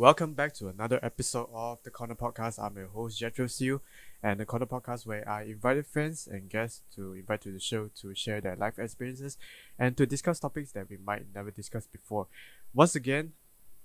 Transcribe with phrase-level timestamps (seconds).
[0.00, 2.58] Welcome back to another episode of the Corner Podcast.
[2.58, 3.82] I'm your host Jethro Siu,
[4.22, 7.90] and the Corner Podcast where I invited friends and guests to invite to the show
[7.96, 9.36] to share their life experiences
[9.78, 12.28] and to discuss topics that we might never discuss before.
[12.72, 13.32] Once again,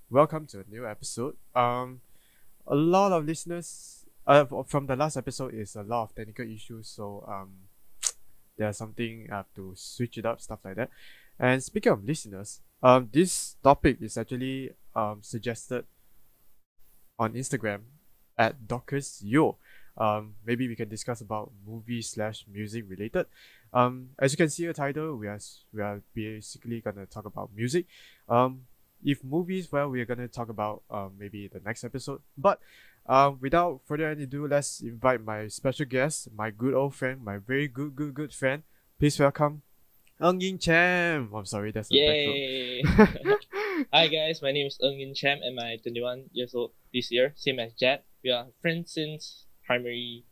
[0.09, 1.36] welcome to a new episode.
[1.54, 2.00] Um,
[2.66, 6.88] a lot of listeners uh, from the last episode is a lot of technical issues,
[6.88, 7.50] so um,
[8.57, 10.91] there's something I have to switch it up, stuff like that.
[11.38, 15.83] And speaking of listeners, um, this topic is actually um suggested
[17.18, 17.82] on Instagram
[18.37, 19.57] at Dorcas Yo.
[19.97, 23.28] Um, maybe we can discuss about movie slash music related.
[23.74, 25.39] Um, as you can see the title, we are
[25.74, 27.86] we are basically gonna talk about music.
[28.28, 28.68] Um,
[29.04, 32.22] if movies, well, we are gonna talk about um maybe the next episode.
[32.38, 32.59] But
[33.08, 37.67] um, without further ado, let's invite my special guest, my good old friend, my very
[37.67, 38.63] good good good friend.
[38.99, 39.61] Please welcome
[40.19, 41.30] Ng Yin Cham.
[41.33, 42.83] I'm sorry, that's a Yay!
[43.91, 47.33] Hi guys, my name is Ng Yin Cham and I'm 21 years old this year,
[47.35, 48.05] same as Jet.
[48.23, 50.23] We are friends since primary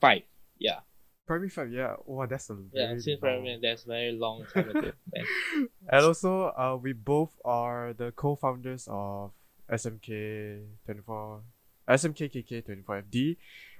[0.00, 0.22] five.
[0.58, 0.86] Yeah.
[1.26, 1.94] Primary five, yeah.
[2.06, 4.92] Oh, that's a Yeah, since long- primary that's very long time ago.
[5.90, 9.32] And also, uh, we both are the co-founders of
[9.68, 11.42] SMK 24,
[11.88, 13.36] SMKKK 24FD.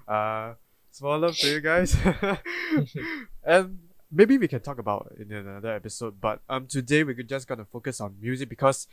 [0.08, 0.54] Uh,
[0.90, 1.94] small love to you guys.
[3.44, 3.78] and
[4.10, 6.20] maybe we can talk about in another episode.
[6.20, 8.86] But um, today we're just gonna focus on music because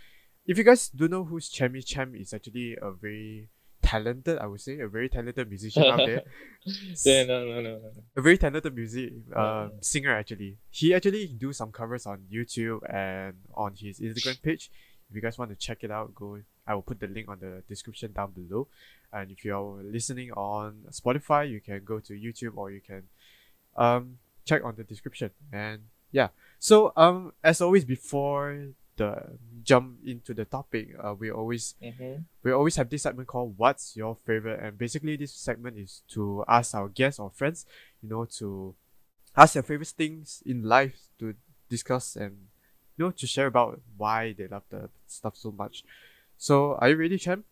[0.45, 3.49] if you guys don't know who's Chammy Cham is actually a very
[3.81, 6.23] talented, I would say, a very talented musician out there.
[7.05, 7.91] Yeah, no, no, no, no.
[8.17, 10.57] a very talented music um, singer actually.
[10.69, 14.69] He actually do some covers on YouTube and on his Instagram page.
[15.09, 16.41] If you guys want to check it out, go.
[16.67, 18.67] I will put the link on the description down below.
[19.13, 23.03] And if you're listening on Spotify, you can go to YouTube or you can
[23.77, 25.31] um check on the description.
[25.51, 25.81] And
[26.11, 32.25] yeah, so um as always before the jump into the topic, uh, we always Mhm.
[32.43, 34.59] we always have this segment called What's Your Favorite?
[34.63, 37.65] And basically, this segment is to ask our guests or friends,
[38.01, 38.73] you know, to
[39.35, 41.35] ask their favorite things in life to
[41.69, 42.47] discuss and,
[42.97, 45.83] you know, to share about why they love the stuff so much.
[46.37, 47.43] So, are you ready, Cham?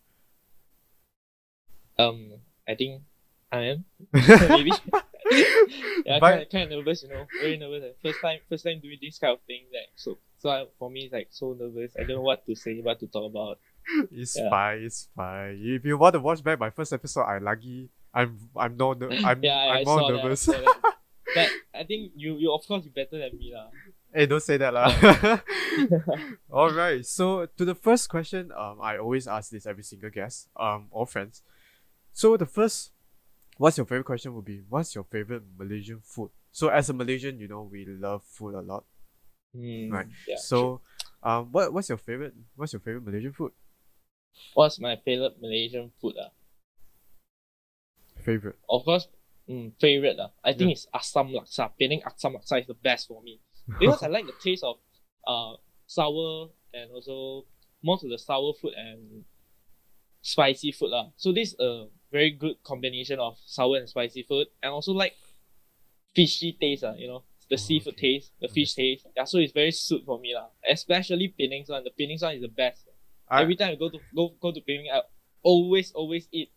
[1.98, 2.34] Um,
[2.68, 3.04] I think
[3.52, 3.86] I am.
[4.14, 4.72] Maybe.
[5.32, 7.26] yeah, But- kind of, kind of nervous, you know.
[7.42, 7.84] Very nervous.
[7.84, 9.66] Like, First time, first time doing this kind of thing.
[9.74, 11.94] Like so, so I, for me, it's like so nervous.
[11.98, 13.60] I don't know what to say, what to talk about.
[14.12, 14.50] It's Yeah.
[14.50, 15.60] fine, it's fine.
[15.62, 17.90] If you want to watch back my first episode, I lucky.
[18.14, 18.92] I'm I'm no
[19.26, 20.46] I'm yeah, I, I'm I more nervous.
[20.46, 20.64] that.
[20.68, 20.92] I.
[21.36, 23.68] But I think you, you of course, you better than me, lah.
[24.14, 24.88] Hey, don't say that lah.
[26.52, 27.06] All right.
[27.06, 31.06] So to the first question, um, I always ask this every single guest, um, or
[31.06, 31.42] friends.
[32.14, 32.92] So the first,
[33.58, 36.30] what's your favorite question would be, what's your favorite Malaysian food?
[36.52, 38.86] So as a Malaysian, you know we love food a lot.
[39.54, 40.08] Hmm, Right.
[40.28, 40.82] Yeah, so,
[41.24, 42.34] um, what what's your favorite?
[42.56, 43.52] What's your favorite Malaysian food?
[44.54, 46.16] What's my favorite Malaysian food?
[46.20, 46.32] Ah?
[48.24, 48.58] Favorite.
[48.70, 49.08] Of course,
[49.50, 50.18] mm, favorite.
[50.20, 50.32] Ah.
[50.44, 50.74] I think Yeah.
[50.74, 51.72] it's asam Laksa.
[51.78, 53.40] Penang asam Laksa is the best for me.
[53.80, 54.78] Because I like the taste of
[55.28, 55.56] uh,
[55.88, 57.46] sour and also
[57.84, 59.26] most of the sour food and
[60.26, 60.92] spicy food.
[60.94, 61.08] Ah.
[61.18, 64.48] So this is a very good combination of sour and spicy food.
[64.64, 65.14] And also like
[66.16, 67.24] fishy taste, ah, you know.
[67.48, 68.14] The Oh, seafood okay.
[68.18, 69.06] taste, the fish taste.
[69.16, 70.34] Yeah, so it's very suit for me.
[70.34, 70.48] lah.
[70.68, 71.84] Especially Penang's one.
[71.84, 72.88] The Penang's one is the best.
[73.30, 75.02] I- Every time I go to go go to Penang, I
[75.44, 76.50] always always eat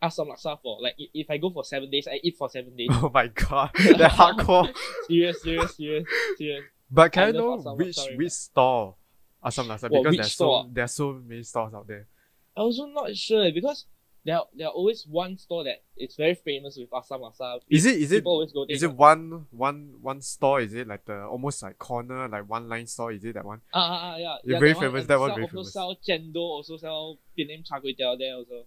[0.00, 2.90] asam laksa for like if I go for seven days, I eat for seven days.
[3.02, 4.70] Oh my god, that hardcore.
[5.08, 6.06] serious, serious, serious,
[6.38, 6.62] serious.
[6.88, 8.94] But can I, I know which which store?
[9.42, 10.62] Assam Laksa What, because there's store?
[10.62, 12.06] so there's so many stores out there.
[12.56, 13.86] I also not sure because
[14.24, 17.60] there there are always one store that it's very famous with asam laksa.
[17.70, 18.74] Is it is it People always go there.
[18.74, 20.60] Is it one one one store?
[20.60, 23.12] Is it like the almost like corner like one line store?
[23.12, 23.60] Is it that one?
[23.72, 24.36] Ah, ah, ah, yeah.
[24.42, 25.72] You're yeah, very that famous, and that one very also famous.
[25.72, 28.66] sell chendol, also sell Penang char kway teow there also.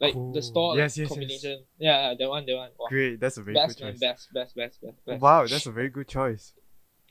[0.00, 0.32] Like Cool.
[0.32, 1.08] the store Yes, yes, yes.
[1.08, 1.64] combination.
[1.78, 2.70] Yeah, yeah, that one, that one.
[2.78, 2.86] Wow.
[2.88, 4.00] Great, that's a very best good man, choice.
[4.00, 5.22] best, best, best, best, best.
[5.22, 6.52] Wow, that's a very good choice.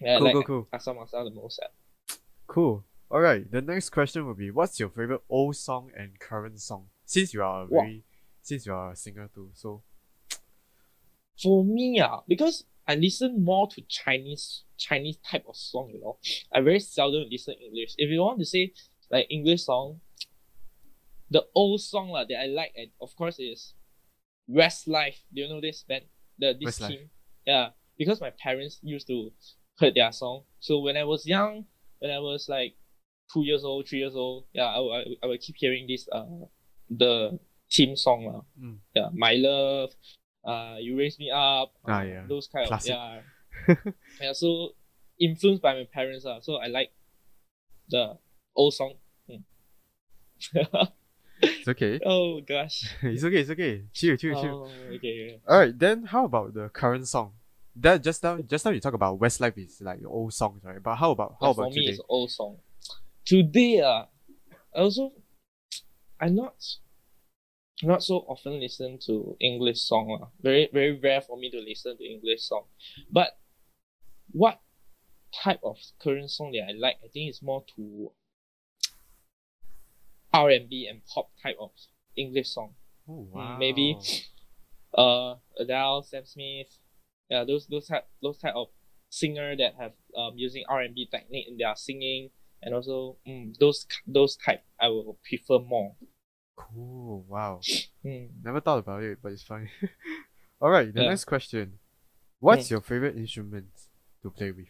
[0.02, 1.60] Yeah, cool, like cool, cool, asam laksa the most.
[1.64, 2.16] ah.
[2.48, 2.84] cool.
[3.12, 6.88] All right, the next question will be, what's your favorite old song and current song?
[7.06, 7.82] Since you are a Wow.
[7.84, 8.04] very,
[8.42, 9.84] since you are a singer too, so
[11.42, 16.18] For me, ah, because I listen more to Chinese Chinese type of song, you know.
[16.54, 17.94] I very seldom listen English.
[17.98, 18.74] If you want to say
[19.12, 20.00] like English song,
[21.30, 23.74] the old song lah that I like, and of course is
[24.50, 25.20] Westlife.
[25.34, 26.06] Do you know this band?
[26.40, 26.88] The this Westlife.
[26.88, 27.10] team.
[27.46, 29.32] Yeah, because my parents used to
[29.80, 30.44] heard their song.
[30.60, 31.66] So when I was young,
[32.00, 32.76] when I was like
[33.32, 35.88] two years old, three years old, yeah, I, will- I, will- I will keep hearing
[35.88, 36.26] this uh
[36.90, 37.40] the
[37.70, 38.42] team song lah.
[38.60, 38.78] Mm.
[38.96, 39.92] Yeah, my love,
[40.46, 41.74] uh, you raise me up.
[41.88, 42.24] Ah, uh, yeah.
[42.28, 42.94] those kind Classic.
[42.94, 43.26] of
[43.68, 43.76] yeah.
[44.22, 44.76] yeah, so
[45.20, 46.92] influenced by my parents ah, so I like
[47.90, 48.18] the
[48.56, 48.94] old song.
[49.30, 49.44] Mm.
[51.42, 52.00] It's okay.
[52.06, 52.96] Oh gosh.
[53.02, 53.42] it's okay.
[53.42, 53.84] It's okay.
[53.92, 54.72] Chill, chill, chill.
[54.72, 55.40] Oh, okay.
[55.48, 55.78] All right.
[55.78, 57.34] Then how about the current song?
[57.76, 60.82] That just now, just now you talk about Westlife is like old songs, right?
[60.82, 61.92] But how about how But about for me, today?
[61.92, 62.58] it's old song.
[63.26, 64.06] Today, uh,
[64.76, 65.12] I also,
[66.20, 66.56] I'm not,
[67.84, 70.18] not so often listen to English song.
[70.20, 70.28] lah.
[70.42, 72.66] Very, very rare for me to listen to English song.
[73.12, 73.38] But
[74.32, 74.62] what
[75.34, 78.12] type of current song that I like, I think it's more to
[80.34, 81.72] R&B and pop type of
[82.16, 82.76] English song.
[83.08, 83.98] Oh Mm, maybe
[84.98, 86.78] uh Adele, Sam Smith,
[87.30, 88.68] yeah, those those type those type of
[89.10, 92.32] singer that have um using R and B technique in their singing,
[92.62, 95.96] and also mm, those those type I will prefer more.
[96.56, 97.26] Cool.
[97.28, 97.62] Wow.
[98.06, 98.30] Mm.
[98.44, 99.68] Never thought about it, but it's fine.
[100.62, 100.94] All right.
[100.94, 101.10] The Yeah.
[101.10, 101.80] next question.
[102.40, 102.72] What's Mm.
[102.72, 103.66] your favorite instrument
[104.22, 104.68] to play with?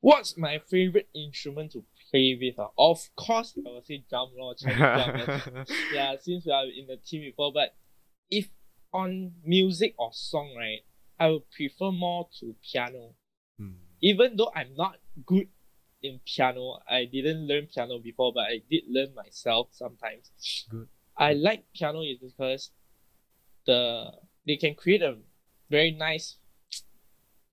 [0.00, 2.58] What's my favorite instrument to play with?
[2.58, 2.70] ah?
[2.76, 4.74] Of course, I will say drum lor, drum.
[5.92, 7.76] yeah, since we are in the team before, but
[8.30, 8.48] if
[8.92, 10.80] on music or song, right,
[11.20, 13.14] I would prefer more to piano.
[13.58, 13.78] Hmm.
[14.02, 15.48] even though I'm not good
[16.02, 20.30] in piano, I didn't learn piano before, but I did learn myself sometimes.
[20.70, 20.88] Good.
[21.16, 22.70] I like piano is because
[23.66, 24.12] the
[24.46, 25.16] they can create a
[25.70, 26.36] very nice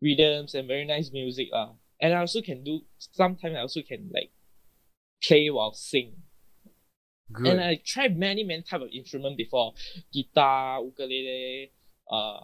[0.01, 1.69] rhythms and very nice music uh.
[2.01, 4.31] And I also can do sometimes I also can like
[5.24, 6.13] play while sing.
[7.31, 7.48] Good.
[7.48, 9.74] And I tried many, many type of instrument before.
[10.13, 11.72] Guitar, ukulele,
[12.12, 12.42] uh,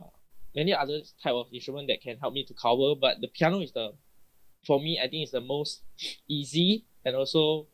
[0.56, 2.96] many other type of instrument that can help me to cover.
[3.00, 3.92] But the piano is the,
[4.66, 5.82] for me, I think it's the most
[6.28, 7.68] easy and also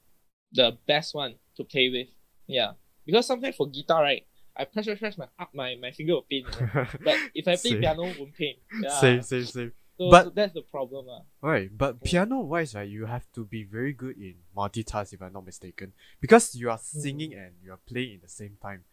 [0.52, 2.08] the best one to play with.
[2.48, 2.72] Yeah.
[3.06, 6.26] Because sometimes for guitar, right, I press, press, press my up my, my finger will
[6.30, 6.46] pain.
[6.60, 6.88] You know?
[7.04, 7.80] But if I play Same.
[7.82, 8.56] piano, it won't pain.
[8.82, 9.00] Yeah.
[9.00, 9.72] Same, same, same.
[9.98, 11.08] So, But- so that's the problem.
[11.10, 11.22] Uh.
[11.42, 15.34] Right, but piano wise, right, you have to be very good in multitask if I'm
[15.34, 15.94] not mistaken.
[16.20, 18.84] Because you are singing and you are playing at the same time.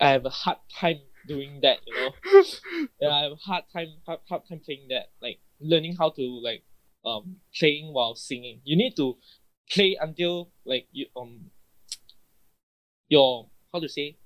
[0.00, 2.12] I have a hard time doing that, you know.
[3.00, 5.10] yeah, I have a hard time hard, hard time playing that.
[5.20, 6.62] Like learning how to like
[7.08, 8.60] um playing while singing.
[8.64, 9.16] You need to
[9.70, 11.50] play until like you um
[13.08, 14.16] your how to say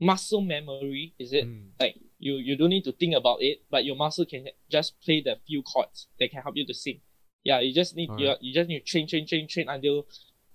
[0.00, 1.70] muscle memory is it Mm.
[1.80, 5.22] like you you don't need to think about it but your muscle can just play
[5.22, 7.00] the few chords that can help you to sing
[7.44, 10.06] yeah you just need you, you just need to train train train train until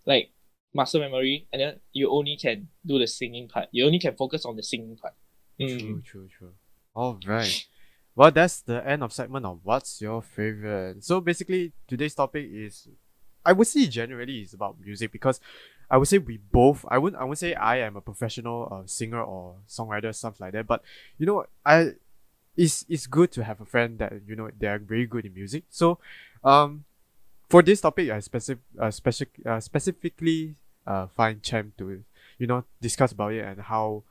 [0.05, 0.31] like
[0.73, 4.45] muscle memory and then you only can do the singing part you only can focus
[4.45, 5.13] on the singing part
[5.59, 5.79] Mm.
[5.79, 6.53] True, true, true.
[6.95, 7.67] All right.
[8.15, 11.03] Well, that's the end of segment of what's your favorite.
[11.03, 12.87] So basically, today's topic is,
[13.45, 15.39] I would say generally is about music because
[15.89, 16.85] I would say we both.
[16.89, 17.21] I wouldn't.
[17.21, 20.67] I would say I am a professional uh, singer or songwriter, something like that.
[20.67, 20.83] But
[21.17, 21.93] you know, I
[22.57, 25.33] it's it's good to have a friend that you know they are very good in
[25.33, 25.65] music.
[25.69, 25.99] So,
[26.43, 26.85] um,
[27.49, 30.55] for this topic, I specific uh, specific uh, specifically
[30.87, 32.03] uh find Chem to
[32.39, 34.03] you know discuss about it and how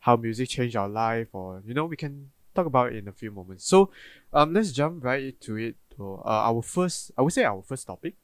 [0.00, 3.12] how music changed our life or you know we can talk about it in a
[3.12, 3.64] few moments.
[3.66, 3.90] So
[4.32, 7.86] um let's jump right into it to uh, our first i would say our first
[7.86, 8.14] topic.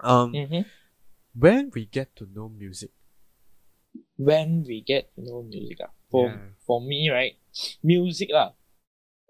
[0.00, 0.64] Um Mhm.
[1.34, 2.90] when we get to know music.
[4.16, 6.50] When we get to know music ah, for Yeah.
[6.66, 7.36] for me right
[7.82, 8.52] music lah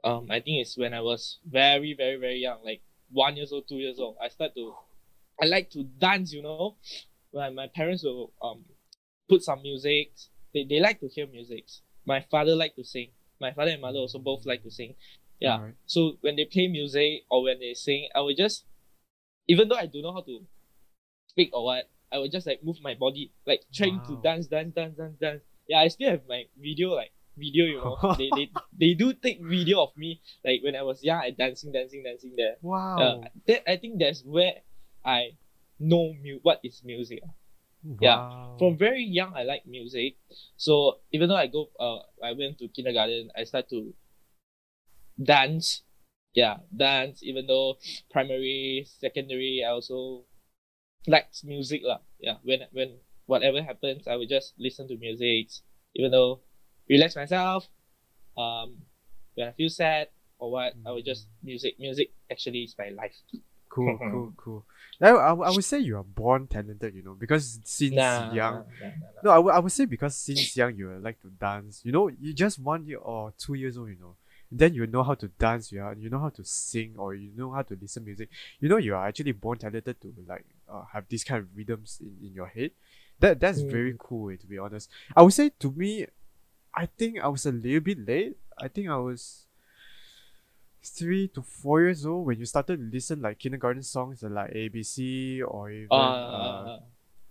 [0.05, 2.81] um I think it's when I was very very very young like
[3.11, 4.75] one years old two years old I start to
[5.41, 6.77] I like to dance you know.
[7.31, 8.65] When my parents will um
[9.29, 10.13] put some music
[10.55, 11.69] they, they like to hear music
[12.07, 14.95] my father like to sing my father and mother also both like to sing.
[15.41, 15.55] Yeah.
[15.55, 15.75] Alright.
[15.87, 18.65] so when they play music or when they sing I will just
[19.47, 20.45] even though I don't know how to
[21.29, 24.75] speak or what I will just like move my body like trying to dance dance
[24.75, 25.43] dance dance dance.
[25.69, 27.97] Yeah I still have my video like video you know.
[28.19, 31.73] They, they they do take video of me like when I was young I dancing
[31.73, 32.57] dancing dancing there.
[32.61, 32.99] Wow.
[32.99, 34.55] Uh, that, I think that's where
[35.05, 35.39] I
[35.79, 37.23] know mu- what is music
[37.85, 37.97] ah.
[38.01, 38.19] yeah.
[38.59, 40.17] From very young I like music.
[40.57, 43.95] So even though I go uh I went to kindergarten I start to
[45.23, 45.83] dance.
[46.35, 47.79] Yeah dance even though
[48.11, 50.25] primary secondary I also
[51.07, 52.03] like music lah.
[52.19, 55.51] Yeah when when whatever happens I will just listen to music.
[55.95, 56.41] Even though
[56.89, 57.69] relax myself
[58.37, 58.83] um
[59.35, 60.09] when I feel sad
[60.39, 63.15] or what I will just music music actually is my life
[63.99, 64.65] cool cool cool
[65.01, 68.55] I, I, I would say you are born talented you know because since nah, young
[68.55, 68.91] nah, nah.
[69.23, 71.81] No, I would, I would say because since young you like to dance.
[71.85, 74.15] You know, you just one year or two years old, you know.
[74.51, 77.31] Then you know how to dance, you, are, you know how to sing, or you
[77.37, 78.31] know how to listen music.
[78.61, 81.99] You know, you are actually born talented to like uh, have these kind of rhythms
[82.01, 82.71] in, in your head.
[83.21, 84.89] That that's very cool, eh, to be honest.
[85.15, 86.07] I would say to me,
[86.75, 88.37] I think I was a little bit late.
[88.57, 89.48] I think I was
[90.84, 94.52] three to four years old when you started to listen like kindergarten songs uh, like
[94.52, 96.80] ABC or even Uh, uh,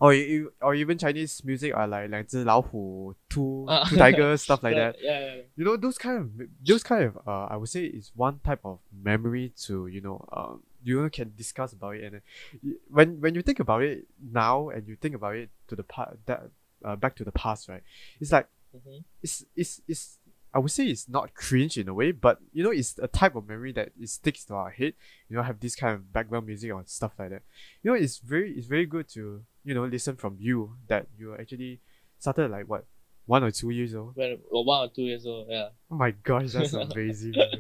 [0.01, 4.75] or you, or even Chinese music are like 两只老虎, two Uh, two tigers, stuff like
[4.75, 4.97] Yeah, that.
[5.03, 5.43] Yeah, yeah, yeah.
[5.55, 6.31] You know those kind of
[6.67, 10.25] those kind of uh, I would say is one type of memory to you know
[10.33, 12.23] um you know, can discuss about it and then
[12.65, 15.85] y- when when you think about it now and you think about it to the
[15.85, 16.51] part that
[16.85, 17.83] uh, back to the past right
[18.19, 19.05] it's like Mhm.
[19.23, 20.16] it's it's it's
[20.54, 23.36] I would say it's not cringe in a way, but you know, it's a type
[23.36, 24.94] of memory that it sticks to our head.
[25.30, 27.42] You know, have this kind of background music or stuff like that.
[27.84, 31.36] You know, it's very it's very good to you know listen from you that you
[31.36, 31.82] actually
[32.20, 32.86] started like what
[33.26, 34.18] one or two years old.
[34.50, 35.70] Or one or two years old, yeah.
[35.92, 37.34] Oh my gosh, that's amazing.
[37.36, 37.52] Oh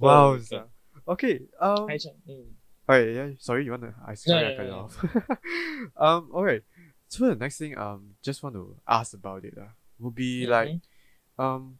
[0.00, 0.38] wow.
[1.08, 1.40] Okay.
[1.60, 1.88] Um.
[1.88, 2.12] Hi, Chan.
[2.28, 2.44] Mm.
[2.88, 3.28] Alright, yeah.
[3.38, 3.94] Sorry, you wanna?
[4.06, 4.78] I sorry, no, I cut no.
[4.78, 5.04] off.
[5.96, 6.30] um.
[6.32, 6.62] Alright.
[7.08, 9.54] So the next thing, um, just want to ask about it.
[9.58, 9.68] Uh,
[9.98, 10.80] would be like Mhm.
[11.44, 11.78] um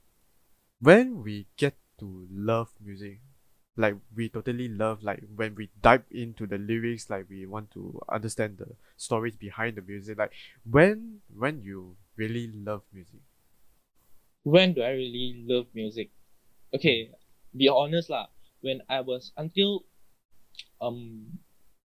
[0.84, 3.20] when we get to love music
[3.76, 7.98] like we totally love like when we dive into the lyrics like we want to
[8.12, 10.32] understand the stories behind the music like
[10.70, 13.20] when when you really love music
[14.44, 16.12] when do I really love music?
[16.72, 17.10] Okay,
[17.56, 18.28] be honest lah.
[18.60, 19.88] When I was until
[20.80, 21.40] um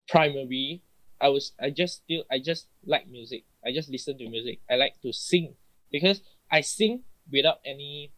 [0.08, 0.84] primary,
[1.20, 3.48] I was I just still I just like music.
[3.66, 4.60] I just listen to music.
[4.70, 5.56] I like to sing
[5.92, 6.22] because
[6.52, 8.12] I sing without any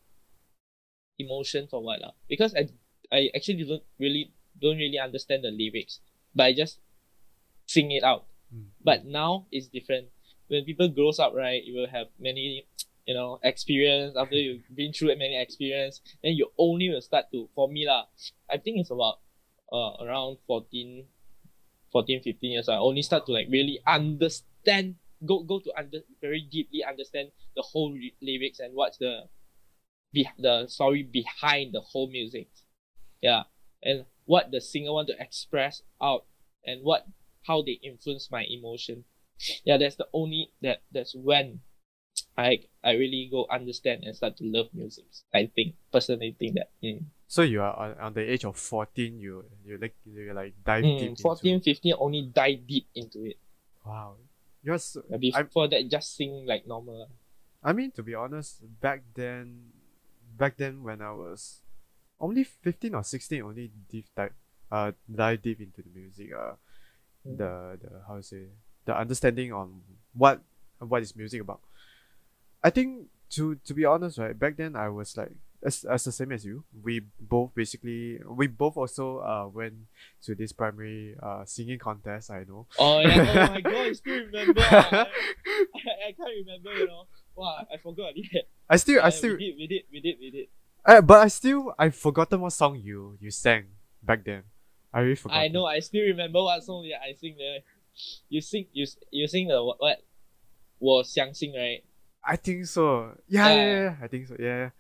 [1.20, 2.12] emotions or what lah.
[2.28, 2.70] Because I
[3.12, 6.00] I actually don't really don't really understand the lyrics,
[6.36, 6.80] but I just
[7.66, 8.26] sing it out.
[8.54, 8.70] Mm.
[8.84, 10.08] But now it's different.
[10.48, 12.66] When people grows up, right, you will have many,
[13.06, 14.16] you know, experience.
[14.18, 18.06] After you've been through many experience, then you only will start to, for me lah,
[18.50, 19.20] I think it's about
[19.72, 21.06] uh, around 14,
[21.92, 22.70] 14, 15 years.
[22.70, 27.62] I only start to like really understand, go go to under very deeply understand the
[27.62, 29.30] whole re- lyrics and what's the,
[30.14, 32.48] be, the story behind the whole music.
[33.22, 33.44] Yeah,
[33.82, 36.26] and what the singer want to express out
[36.66, 37.08] and what
[37.48, 39.04] how they influence my emotion.
[39.66, 41.60] Yeah, that's the only that that's when
[42.38, 45.06] I I really go understand and start to love music.
[45.34, 46.70] I think personally think that.
[46.84, 47.06] Mm.
[47.28, 50.84] so you are on, on the age of 14 you you like you like dive
[50.84, 53.38] deep Mm, into 15 only dive deep into it.
[53.86, 54.16] wow
[54.64, 57.10] you're so, Before that, just sing like normal.
[57.64, 59.74] I mean to be honest back then
[60.38, 61.62] back then when I was
[62.20, 64.34] only 15 or 16 only deep dive
[64.72, 66.54] uh dive deep into the music uh
[67.24, 67.38] Mm.
[67.38, 68.52] the the how to say
[68.84, 69.80] the understanding on
[70.14, 70.42] what
[70.80, 71.62] what is music about
[72.62, 75.32] i think to to be honest right back then i was like
[75.64, 79.88] as, as the same as you we both basically we both also uh went
[80.22, 83.48] to this primary uh singing contest i know Oh yeah!
[83.48, 83.88] Oh my god!
[83.88, 84.60] I still remember.
[84.60, 86.74] I, I, I can't remember.
[86.76, 87.08] You know.
[87.35, 87.67] Wow!
[87.73, 88.13] I forgot.
[88.17, 88.43] Yeah.
[88.69, 89.57] i still i Yeah, still We did.
[89.59, 89.85] We did.
[89.93, 90.17] We did.
[90.21, 90.49] We did.
[90.85, 93.65] uh, but i still i've forgotten what song you you sang
[94.03, 94.43] back then
[94.93, 95.65] i really forgot I know.
[95.67, 97.61] I still remember what song that I sing there.
[98.29, 98.67] You sing.
[98.73, 99.79] You you sing the what?
[99.81, 99.99] what
[100.79, 101.83] 我相信 right?
[102.23, 104.71] i think so yeah yeah, Uh, yeah i think so yeah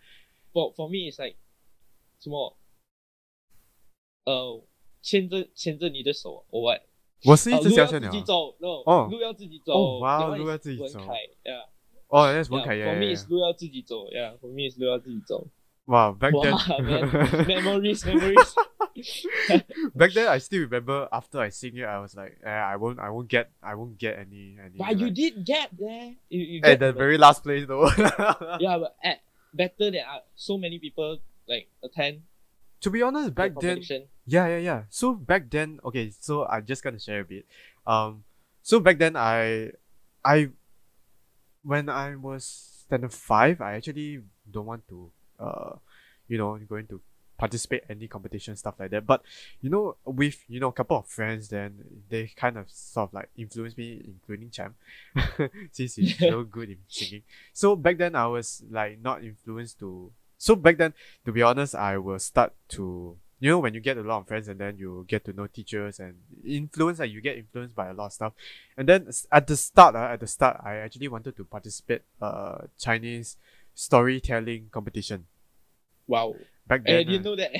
[0.52, 1.36] For for me, it's like
[2.20, 2.56] 什么？
[4.24, 4.62] 呃，
[5.02, 6.82] 牵着牵着你的手，or what？
[7.24, 9.72] 我是一哦路要直小小鸟自己走，no，哦路要自己走。
[9.74, 11.14] 哦哇 that one 路要 is 自己走文凯，
[11.44, 11.66] yeah。
[12.12, 13.30] oh that's Yeah, 文凯 yeah, For me, yeah, it's yeah.
[13.30, 15.46] 路要自己走，yeah。For me, it's 路要自己走。
[15.86, 18.54] wow back 哇 then ，man, memories, memories。
[19.94, 22.98] back then I still remember after I sing it I was like eh, I won't
[22.98, 26.12] I won't get I won't get any any But you like- did get there.
[26.28, 27.88] You, you at get the the- very last place though
[28.60, 29.20] yeah, but at
[29.54, 31.18] better than uh, so many people
[31.48, 32.22] like attend
[32.82, 34.06] to be honest the back then competition.
[34.26, 37.46] yeah yeah yeah so back then okay so I'm just gonna share a bit
[37.86, 38.24] um
[38.62, 39.72] so back then I
[40.24, 40.50] I
[41.63, 42.43] when I was
[42.85, 45.75] standard five I actually don't want to uh
[46.27, 47.01] you know going to
[47.37, 49.05] participate any competition stuff like that.
[49.05, 49.21] But
[49.61, 53.13] you know with you know a couple of friends then they kind of sort of
[53.13, 54.75] like influenced me including Cham.
[55.71, 57.23] Since he's so good in singing.
[57.51, 60.93] So back then I was like not influenced to so back then
[61.25, 64.27] to be honest I will start to you know when you get a lot of
[64.27, 67.89] friends and then you get to know teachers and influence and you get influenced by
[67.89, 68.31] a lot of stuff
[68.77, 72.59] and then at the start uh, at the start I actually wanted to participate uh
[72.79, 73.35] Chinese
[73.75, 75.25] storytelling competition
[76.07, 76.35] Wow.
[76.67, 77.51] back I then didn't uh, know that.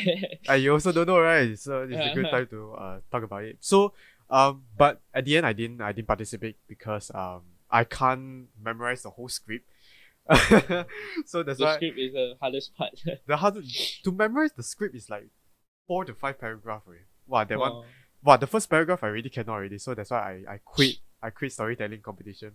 [0.49, 1.57] uh, you also don't know, right?
[1.57, 3.57] So it's a good time to uh, talk about it.
[3.59, 3.93] So,
[4.29, 9.03] um, but at the end, I didn't, I didn't participate because um, I can't memorize
[9.03, 9.65] the whole script.
[11.25, 12.99] so that's the why script is the hardest part.
[13.27, 13.63] the hard
[14.03, 15.29] to memorize the script is like
[15.87, 16.83] four to five paragraph.
[16.85, 16.99] Right?
[17.27, 17.71] Wow, that one.
[17.73, 17.83] Wow.
[18.23, 19.77] Wow, the first paragraph I really cannot already.
[19.77, 20.95] So that's why I, I quit.
[21.21, 22.53] I quit storytelling competition.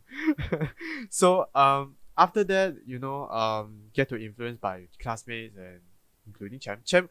[1.11, 5.80] so um after that, you know, um get to influence by classmates and
[6.26, 6.80] including Chem.
[6.87, 7.08] Chem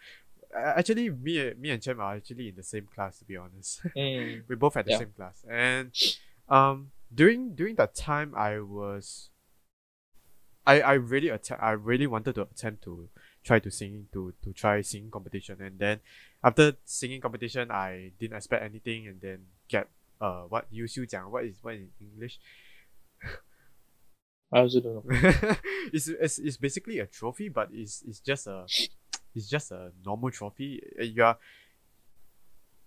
[0.55, 3.81] uh, actually me me and Chem are actually in the same class to be honest.
[3.95, 4.43] Mm.
[4.47, 4.97] we both had the Yeah.
[4.99, 5.45] same class.
[5.49, 5.91] And
[6.49, 9.29] um during during that time I was
[10.65, 13.09] I I really attempt I really wanted to attempt to
[13.46, 16.00] try to sing to to try singing competition and then
[16.42, 19.88] after singing competition I didn't expect anything and then get
[20.20, 22.38] uh what 优秀奖 what is what in English
[24.52, 25.56] I also don't know.
[25.92, 28.66] it's, it's it's basically a trophy but it's it's just a
[29.34, 31.38] it's just a normal trophy Uh, you are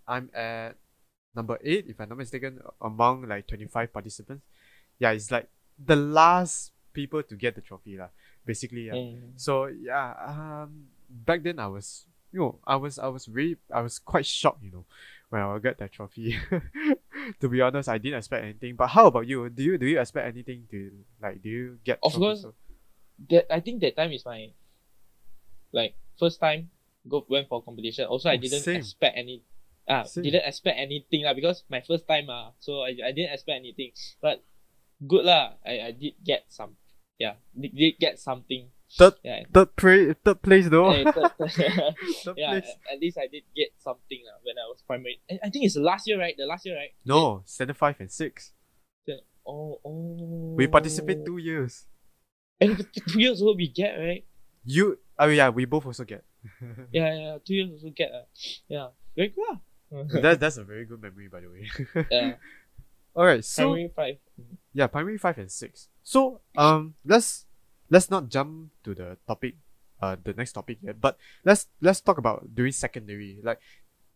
[0.08, 0.77] I'm at
[1.36, 4.46] number eight if I'm not mistaken among like 25 participants
[5.00, 8.10] yeah it's like the last people to get the trophy lah
[8.50, 8.99] basically yeah.
[8.99, 9.38] Mm.
[9.38, 13.80] So yeah, um, back then I was, you know, I was, I was really, I
[13.87, 14.85] was quite shocked, you know,
[15.30, 16.35] when I got that trophy.
[17.40, 18.75] to be honest, I didn't expect anything.
[18.75, 19.47] But how about you?
[19.50, 20.90] Do you do you expect anything to
[21.23, 21.38] like?
[21.42, 21.99] Do you get?
[22.02, 22.42] Of course.
[23.30, 24.50] That I think that time is my
[25.73, 26.71] like first time
[27.07, 28.04] go went for competition.
[28.11, 28.83] Also, I Oh, didn't same.
[28.83, 29.42] expect any.
[29.88, 30.23] Ah, Same.
[30.25, 33.90] didn't expect anything lah because my first time ah, so I, I didn't expect anything.
[34.23, 34.42] But
[35.02, 36.76] good lah, I, I did get some.
[37.21, 38.73] Yeah, did, did get something.
[38.99, 40.91] Third, Yeah, third, pra- third place though.
[40.91, 41.31] Eh, third-
[42.25, 42.50] third yeah.
[42.59, 42.71] place.
[42.91, 45.21] At, at least I did get something lah when I was primary.
[45.31, 46.35] I, I think it's the last year, right?
[46.37, 46.91] The last year, right?
[47.05, 48.50] No, standard five and six.
[49.47, 50.55] Oh, oh.
[50.57, 51.87] We participate two years.
[52.61, 52.77] And
[53.09, 54.25] two years old we get right.
[54.65, 56.25] You, oh yeah, we both also get.
[56.93, 58.11] Yeah, yeah, two years also get.
[58.12, 58.25] Uh,
[58.69, 59.45] yeah, very good.
[59.50, 59.59] ah.
[60.21, 61.71] that, that's a very good memory, by the way.
[62.11, 62.35] yeah,
[63.15, 64.17] All right, so primary five.
[64.73, 65.89] Yeah, primary five and six.
[66.11, 67.47] So um let's
[67.87, 69.55] let's not jump to the topic
[70.02, 71.14] uh the next topic yet, but
[71.47, 73.38] let's let's talk about during secondary.
[73.38, 73.62] Like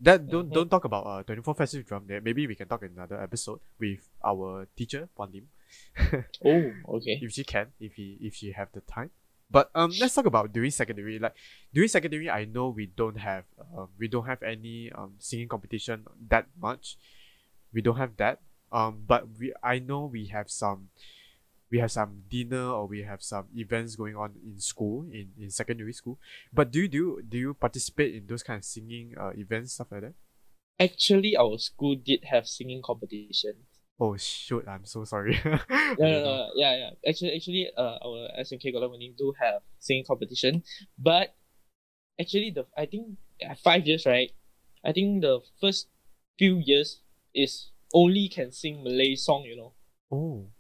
[0.03, 0.55] that don't Mhm.
[0.59, 2.19] don't talk about uh twenty four festive drum there.
[2.19, 5.47] Maybe we can talk in another episode with our teacher, Wan Lim.
[6.43, 7.23] Oh, okay.
[7.23, 9.15] if she can, if he if she have the time.
[9.47, 11.23] But um let's talk about during secondary.
[11.23, 11.39] Like
[11.71, 16.11] during secondary I know we don't have um we don't have any um singing competition
[16.27, 16.99] that much.
[17.71, 18.43] We don't have that.
[18.75, 20.91] Um but we I know we have some
[21.71, 25.51] we have some dinner or we have some events going on in school in, in
[25.51, 26.19] secondary school.
[26.53, 29.75] But do you do you, do you participate in those kind of singing uh events
[29.75, 30.15] stuff like that?
[30.81, 33.55] Actually, our school did have singing competition.
[34.01, 34.67] Oh shoot!
[34.67, 35.39] I'm so sorry.
[35.71, 36.91] No, no, no, yeah, yeah.
[37.09, 40.65] Actually, actually, uh, our SMK Golden do have singing competition,
[40.99, 41.35] but
[42.21, 44.33] actually, the I think uh, five years, right?
[44.85, 45.87] I think the first
[46.39, 47.01] few years
[47.35, 49.75] is only can sing Malay song, you know.
[50.11, 50.51] Oh,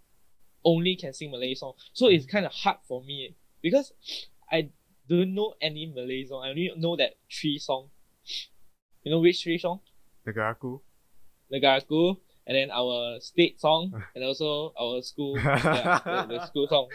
[0.65, 1.75] only can sing Malay song.
[1.93, 3.93] So it's kind of hard for me because
[4.53, 4.71] I
[5.09, 6.45] don't know any Malay song.
[6.45, 7.91] I only know that three song.
[9.07, 9.81] You know which three song?
[10.27, 10.81] Negaraku.
[11.53, 16.89] Negaraku, and then our state song, and also our school, yeah, the, the school song.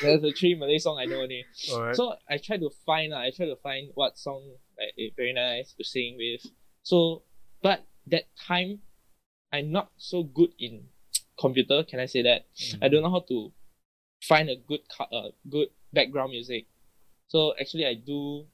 [0.00, 1.44] There's the three Malay song I know only.
[1.70, 1.94] Alright.
[1.94, 4.42] So I try to find, uh, I try to find what song
[4.78, 6.50] like eh, very nice to sing with.
[6.82, 7.22] So,
[7.62, 8.80] but that time,
[9.52, 10.84] I'm not so good in
[11.38, 11.84] computer.
[11.84, 12.46] Can I say that?
[12.82, 13.52] I don't know how to
[14.22, 16.66] find a good uh, good background music.
[17.28, 18.46] So actually, I do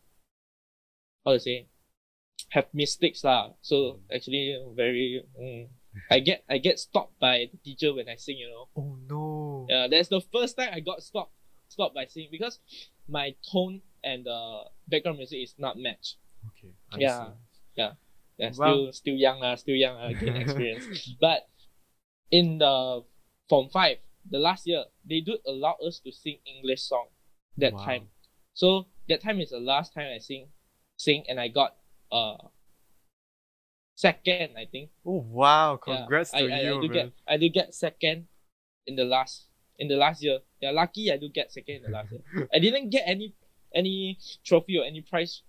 [1.24, 1.66] how to say
[2.50, 3.52] have mistakes lah.
[3.62, 5.68] So actually, very mm,
[6.10, 8.36] I get I get stopped by the teacher when I sing.
[8.38, 9.66] You know, Oh no.
[9.68, 11.32] yeah, that's the first time I got stopped
[11.68, 12.58] stopped by singing because
[13.08, 16.16] my tone and the background music is not matched.
[16.52, 16.72] Okay.
[16.92, 17.20] I Yeah.
[17.20, 17.32] see.
[17.76, 17.92] Yeah,
[18.38, 18.52] Wow.
[18.52, 20.08] still still young lah, still young, uh,
[20.42, 21.16] experience.
[21.20, 21.48] but
[22.32, 23.04] in the
[23.48, 27.06] form five, the last year, they do allow us to sing English song
[27.58, 27.84] that Wow.
[27.84, 28.04] time.
[28.54, 30.48] So that time is the last time I sing
[30.96, 31.76] sing and I got
[32.10, 32.48] uh
[33.94, 34.90] second, I think.
[35.04, 35.78] Oh wow!
[35.86, 36.92] Yeah, Congrats I, to I, you, I do man.
[36.92, 38.26] get I do get second
[38.86, 39.46] in the last
[39.78, 40.40] in the last year.
[40.60, 42.22] Yeah, lucky I do get second in the last year.
[42.54, 43.34] I didn't get any
[43.74, 45.42] any trophy or any prize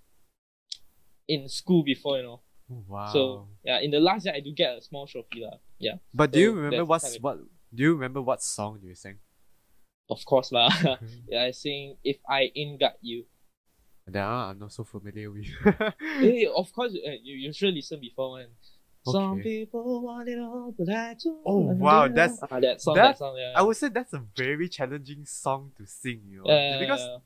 [1.27, 2.41] in school before, you know.
[2.71, 3.05] Oh, wow.
[3.11, 5.57] So yeah, in the last year I do get a small trophy lah.
[5.83, 7.37] Yeah, but do you remember what's what?
[7.73, 9.19] Do you remember what song you sang?
[10.09, 10.69] of course lah.
[11.31, 13.25] yeah, I sing if I ain't got you.
[14.05, 15.47] That one I'm not so familiar with.
[16.19, 18.51] hey, of course uh, you you should listen before one.
[19.05, 21.43] Some people want it all, but I don't.
[21.45, 22.95] Oh, wow, that's- ah, that song.
[22.95, 23.35] that- That, song.
[23.37, 23.51] Yeah.
[23.55, 26.21] I would say that's a very challenging song to sing.
[26.29, 27.17] You know, Yeah, because yeah,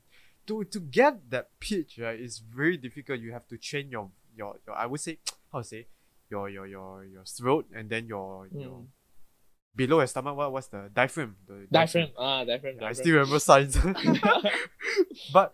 [0.46, 3.20] to to get that pitch right is very difficult.
[3.20, 5.18] You have to train your your, your I would say
[5.52, 5.86] how to say
[6.30, 8.86] your your your your throat and then your your Mm.
[9.74, 10.36] below your stomach.
[10.36, 11.36] What what's the diaphragm?
[11.46, 12.08] The diaphragm.
[12.18, 12.76] Ah, diaphragm.
[12.76, 12.94] I diaphragm.
[12.94, 13.78] still remember science.
[15.32, 15.52] but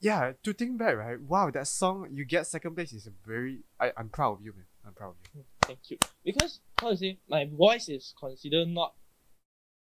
[0.00, 1.20] yeah, to think back, right?
[1.20, 4.52] Wow, that song you get second place is a very I, I'm proud of you,
[4.52, 4.64] man.
[4.86, 5.44] I'm proud of you.
[5.62, 5.98] Thank you.
[6.24, 8.94] Because how to say, my voice is considered not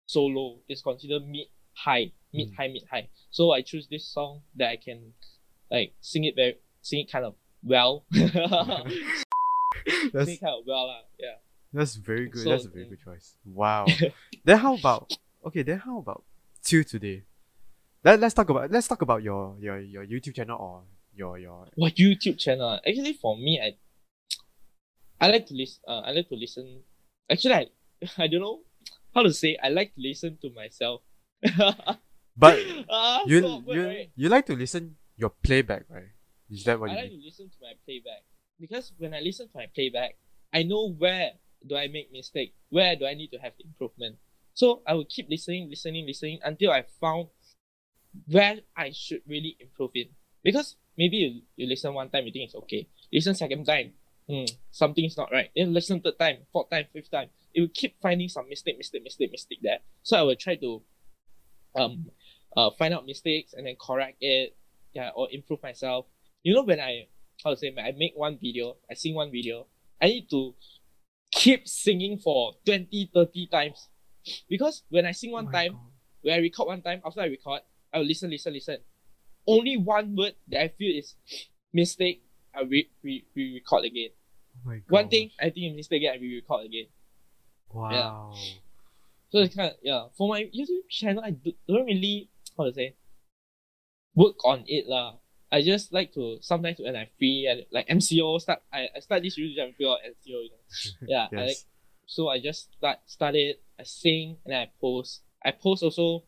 [0.06, 0.58] so low.
[0.68, 2.56] It's considered mid high, mid Mm.
[2.56, 3.08] high, mid high.
[3.30, 5.14] So I choose this song that I can
[5.70, 8.04] like sing it very, sing it kind of well.
[10.12, 11.02] That's kind of well lah.
[11.18, 11.36] Yeah.
[11.72, 12.42] That's very good.
[12.42, 12.90] So, That's a very mm.
[12.90, 13.36] good choice.
[13.44, 13.86] Wow.
[14.44, 15.12] then how about
[15.46, 15.62] okay?
[15.62, 16.24] Then how about
[16.62, 17.24] till today?
[18.02, 20.82] Let Let's talk about let's talk about your your your YouTube channel or
[21.14, 22.80] your your What YouTube channel?
[22.86, 23.76] Actually, for me, I
[25.20, 25.82] I like to listen.
[25.86, 26.82] Uh, I like to listen.
[27.30, 27.66] Actually, I
[28.18, 28.60] I don't know
[29.14, 29.56] how to say.
[29.62, 31.02] I like to listen to myself.
[32.36, 34.10] but Ah, you so awkward, you right?
[34.16, 36.10] you like to listen your playback, right?
[36.50, 37.20] Is that what I you like mean?
[37.20, 38.24] to listen to my playback
[38.60, 40.16] because when I listen to my playback,
[40.52, 41.32] I know where
[41.66, 44.16] do I make mistake, where do I need to have improvement.
[44.54, 47.28] So I will keep listening, listening, listening until I found
[48.26, 50.08] where I should really improve in.
[50.42, 52.88] Because maybe you, you listen one time, you think it's okay.
[53.12, 53.92] Listen second time,
[54.28, 55.50] hmm, something's not right.
[55.54, 57.28] Then listen third time, fourth time, fifth time.
[57.54, 59.78] It will keep finding some mistake, mistake, mistake, mistake there.
[60.02, 60.82] So I will try to
[61.76, 62.10] um
[62.56, 64.56] uh find out mistakes and then correct it,
[64.92, 66.06] yeah, or improve myself.
[66.42, 67.06] You know when I
[67.44, 69.66] how to say I make one video, I sing one video,
[70.00, 70.54] I need to
[71.30, 73.88] keep singing for 20, 30 times.
[74.48, 75.80] Because when I sing one Oh time, God.
[76.22, 78.78] when I record one time, after I record, I will listen, listen, listen.
[79.46, 81.14] Only one word that I feel is
[81.72, 82.22] mistake,
[82.54, 84.10] I re, re, re record again.
[84.66, 86.86] Oh One thing I think is mistake again, I re record again.
[87.72, 88.34] Wow.
[89.30, 90.06] So it's kind of yeah.
[90.18, 92.96] For my YouTube channel, I do, don't really how to say
[94.14, 95.19] work on it lah.
[95.52, 98.62] I just like to sometimes when I'm free and like MCO start.
[98.72, 100.38] I, I start this YouTube channel because of MCO.
[100.46, 100.62] You know.
[101.08, 101.26] Yeah.
[101.32, 101.62] I like,
[102.06, 103.60] so I just start start it.
[103.78, 105.22] I sing and I post.
[105.44, 106.24] I post also.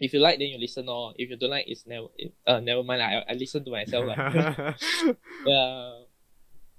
[0.00, 0.88] If you like, then you listen.
[0.88, 2.06] Or if you don't like, it's never.
[2.16, 3.02] It, uh, never mind.
[3.02, 4.06] I, I listen to myself.
[4.06, 4.30] lah.
[5.46, 6.02] yeah.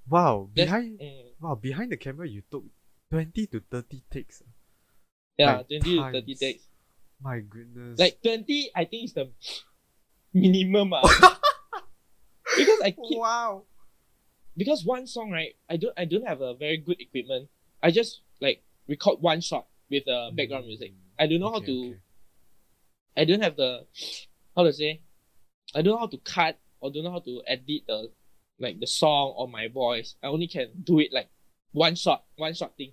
[0.08, 0.50] wow.
[0.52, 1.32] Behind mm.
[1.40, 2.64] wow behind the camera you took
[3.12, 4.44] twenty to thirty takes.
[5.38, 5.64] Yeah.
[5.64, 6.64] Like Twenty to thirty takes.
[7.24, 8.00] My goodness.
[8.00, 9.32] Like twenty, I think is the
[10.34, 10.92] minimum.
[10.92, 11.36] ah.
[12.60, 13.64] because I keep wow.
[14.58, 17.50] because one song right i don't i don't have a very good equipment
[17.82, 21.90] i just like record one shot with uh, background music i don't know how to
[21.90, 22.00] okay.
[23.18, 23.86] i don't have the
[24.56, 25.02] how to say
[25.76, 28.12] i don't know how to cut or don't know how to edit the
[28.60, 31.30] like the song or my voice i only can do it like
[31.72, 32.92] one shot one shot thing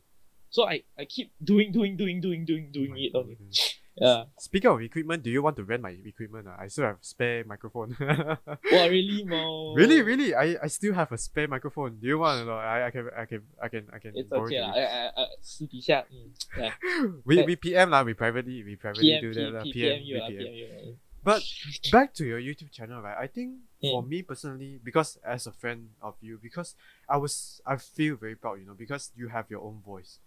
[0.51, 4.24] so i i keep doing doing doing doing doing doing My it only goodness yeah
[4.40, 6.48] Speaking of equipment, do you want to rent my equipment?
[6.48, 6.56] ah?
[6.58, 7.96] I still have spare microphone.
[8.00, 9.74] well really Mo?
[9.76, 12.00] really, really, I, I still have a spare microphone.
[12.00, 12.58] Do you want to know?
[12.58, 14.74] I, I can I can I can I can it's borrow okay it lah.
[14.74, 16.72] to I, I, I, 私底下, mm, yeah.
[16.82, 17.22] you.
[17.26, 18.04] We we PM lah.
[18.04, 19.64] We privately we privately PM, do that lah.
[19.68, 20.40] P- PM, PM you, we ah, PM.
[20.40, 20.68] PM you.
[20.72, 20.96] ah.
[21.24, 21.46] But
[21.94, 23.14] back to your YouTube channel, right?
[23.14, 24.10] I think for Mm.
[24.10, 26.74] me personally, because as a friend of you, because
[27.06, 30.18] I was I feel very proud, you know, because you have your own voice.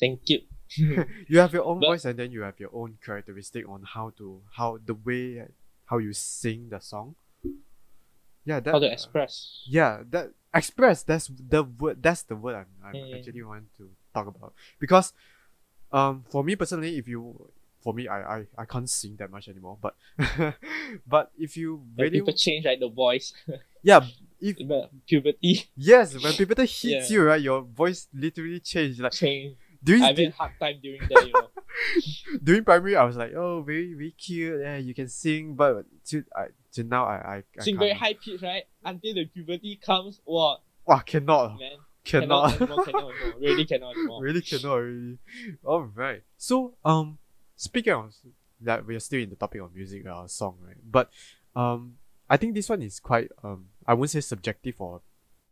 [0.00, 0.40] Thank you.
[1.28, 4.10] You have your own But- voice, and then you have your own characteristic on how
[4.18, 5.46] to how the way
[5.86, 7.14] how you sing the song.
[8.44, 9.62] Yeah, that How to express.
[9.66, 13.18] yeah that express that's the word that's the word I'm, I'm Mm.
[13.18, 15.12] actually want to talk about because
[15.92, 17.50] um for me personally if you
[17.84, 19.94] for me I I, I can't sing that much anymore but
[21.06, 23.34] but if you When really people change like the voice,
[23.82, 24.00] yeah
[24.40, 24.56] if
[25.06, 27.04] puberty yes when puberty hits Yeah.
[27.10, 29.56] you right your voice literally changed like change.
[29.82, 31.48] During I had hard time during that, you know.
[32.42, 36.24] during primary I was like oh very very cute yeah you can sing but to
[36.34, 38.64] I to now I I, I Sing very high pitch, right?
[38.84, 41.70] Until the puberty comes, wow, wow cannot man,
[42.04, 43.34] cannot, anymore, cannot anymore.
[43.40, 44.22] Really cannot anymore.
[44.22, 45.18] really cannot really.
[45.64, 46.22] All right.
[46.36, 47.18] So um,
[47.56, 48.14] speaking of
[48.62, 50.76] that, we are still in the topic of music, uh, song, right?
[50.90, 51.10] But
[51.54, 55.00] um, I think this one is quite um, I wouldn't say subjective or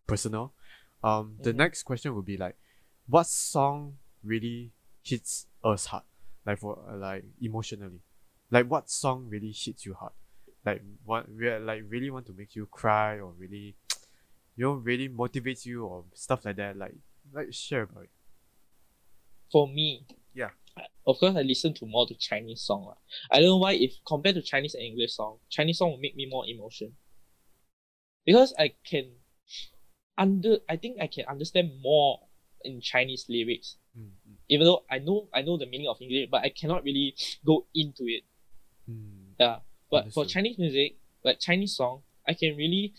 [0.06, 0.52] personal.
[1.04, 1.56] Um, the Mhm.
[1.56, 2.56] next question would be like,
[3.06, 6.04] what song really hits us hard,
[6.44, 8.00] like for uh, like emotionally,
[8.50, 10.12] like what song really hits you hard,
[10.64, 13.76] like what re- like really want to make you cry or really.
[14.58, 16.78] You know, really motivates you or stuff like that.
[16.78, 16.94] Like,
[17.30, 18.10] like share about it.
[19.52, 20.50] For me, Yeah.
[21.06, 22.84] Of course, I listen to more to Chinese song.
[22.86, 22.96] lah.
[23.30, 23.72] I don't know why.
[23.72, 26.96] If compared to Chinese and English song, Chinese song will make me more emotion.
[28.24, 29.12] Because I can
[30.18, 32.20] under, I think I can understand more
[32.64, 33.76] in Chinese lyrics.
[34.48, 36.84] Mm, mm, Even though I know I know the meaning of English, but I cannot
[36.84, 38.22] really go into it.
[38.88, 39.34] mm.
[39.38, 39.58] Yeah.
[39.90, 42.92] But for Chinese music, like Chinese song, I can really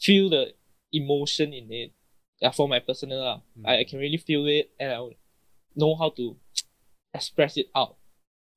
[0.00, 0.54] feel the
[0.92, 1.92] emotion in it.
[2.40, 3.40] Yeah, for my personal, lah.
[3.64, 3.88] I, I Mm.
[3.90, 4.98] can really feel it and I
[5.74, 6.36] know how to
[7.14, 7.96] express it out.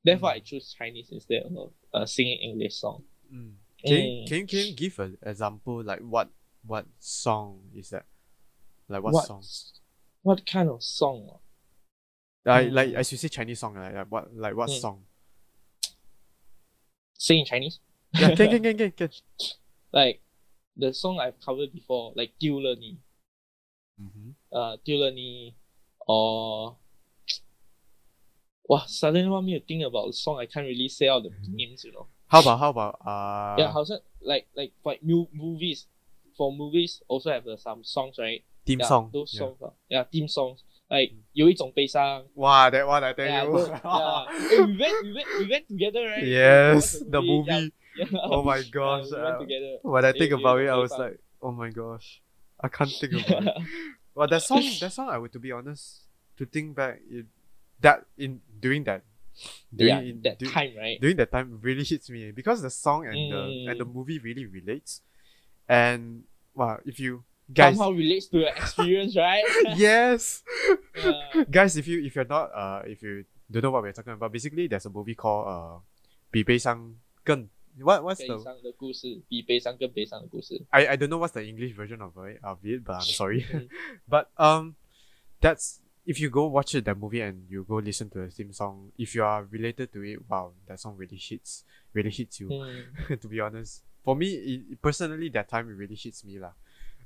[0.03, 0.45] Therefore, I Mm.
[0.45, 3.03] choose Chinese instead of uh, singing English song.
[3.31, 3.53] Mm.
[3.85, 4.27] Can, you, Mm.
[4.27, 6.29] can, can you give an example like what
[6.65, 8.05] what song is that?
[8.89, 9.43] Like what, song?
[10.23, 11.39] What kind of song?
[12.47, 12.73] Like, mm.
[12.73, 14.79] like as you say Chinese song, like, like what like what mm.
[14.79, 15.03] song?
[17.17, 17.79] Sing in Chinese?
[18.13, 19.09] yeah, can, can, can, can, can.
[19.91, 20.21] Like
[20.77, 22.75] the song I've covered before, like Diu Le
[23.99, 24.29] Mm-hmm.
[24.53, 25.53] Uh Diu
[26.07, 26.77] or
[28.69, 31.29] Wow, suddenly want me to think about a song I can't really say all the
[31.29, 31.55] mm-hmm.
[31.55, 32.07] names, you know.
[32.27, 35.87] How about how about uh Yeah, how's it like like for new movies.
[36.37, 38.43] For movies also have uh, some songs, right?
[38.65, 39.09] Theme yeah, song.
[39.11, 39.39] Those yeah.
[39.39, 39.57] songs.
[39.61, 43.52] Uh, yeah, theme songs Like 有一种悲伤 Wow, that one I tell Yeah, you.
[43.52, 44.26] those- yeah.
[44.50, 46.24] Eh, we went we went we went together, right?
[46.26, 47.72] yes, We watched the movie.
[47.96, 48.28] Yeah, yeah.
[48.28, 49.10] Oh my Yeah, gosh.
[49.10, 49.72] we uh, went together.
[49.82, 51.00] when I It- think it about was it, I very was fun.
[51.00, 52.20] like, oh my gosh,
[52.60, 53.56] I can't think about it.
[54.14, 56.04] Well, that song, that song, I would to be honest,
[56.36, 57.24] to think back, it,
[57.80, 59.00] that in during that,
[59.74, 61.00] during yeah, in, that du- time, right?
[61.00, 63.40] during that time really hits me because the song and the
[63.72, 63.94] and the Mm.
[63.96, 65.00] movie really relates,
[65.68, 69.44] and wow, if you guys, Somehow relates to your experience, right?
[69.76, 70.42] yes,
[70.96, 71.44] yeah.
[71.50, 74.32] guys, if you if you're not uh if you don't know what we're talking about,
[74.32, 75.80] basically there's a movie called uh
[76.30, 80.60] 比悲伤更 what what's 悲 the 伤的故事比悲伤更悲伤的故事。
[80.70, 83.44] I, I don't know what's the English version of it, of it but I'm sorry.
[83.44, 83.68] Mm.
[84.08, 84.76] but um
[85.40, 88.52] that's if you go watch it that movie and you go listen to the theme
[88.52, 92.48] song, if you are related to it, wow, that song really hits really hits you,
[92.48, 93.20] Mm.
[93.20, 93.82] to be honest.
[94.02, 96.52] For me, it, personally that time it really hits me lah.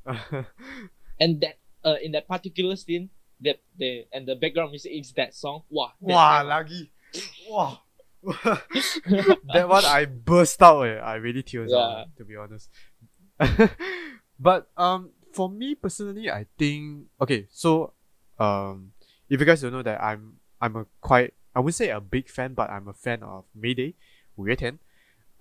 [1.19, 3.09] and that uh, in that particular scene
[3.41, 5.63] that the and the background music is that song.
[5.69, 5.91] Wah.
[6.01, 6.89] That Wah, lagi.
[7.49, 7.77] Wah.
[9.53, 10.83] that one I burst out.
[10.83, 10.97] Eh.
[10.97, 12.05] I really tears yeah.
[12.05, 12.15] out.
[12.17, 12.69] To be honest.
[14.39, 17.47] but um, for me personally, I think okay.
[17.49, 17.93] So
[18.39, 18.93] um,
[19.29, 22.29] if you guys don't know that I'm I'm a quite I wouldn't say a big
[22.29, 23.95] fan, but I'm a fan of Mayday,
[24.37, 24.45] Wu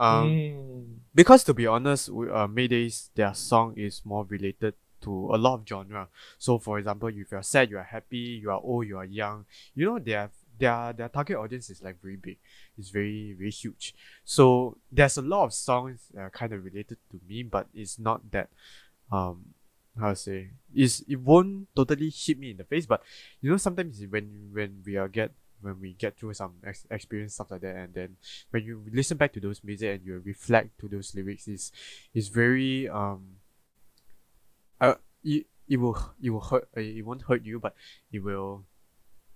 [0.01, 0.97] um Mm.
[1.15, 5.55] because to be honest, we- uh, Mayday's their song is more related to a lot
[5.61, 6.09] of genre.
[6.39, 9.47] So, for example, if you're sad, you are happy, you are old, you are young.
[9.75, 12.39] You know, their their their target audience is like very big.
[12.79, 13.95] It's very very huge.
[14.25, 17.99] So there's a lot of songs that are kind of related to me, but it's
[17.99, 18.49] not that
[19.13, 19.55] um
[19.99, 22.87] how to say is it won't totally hit me in the face.
[22.87, 23.03] But
[23.41, 27.35] you know, sometimes when when we are get when we get through some ex- experience
[27.35, 28.17] stuff like that, and then
[28.51, 31.73] when you listen back to those music and you reflect to those lyrics is
[32.15, 33.37] is very um
[34.81, 34.95] uh
[35.25, 37.75] it, it will it will hurt uh, it won't hurt you but
[38.13, 38.65] it will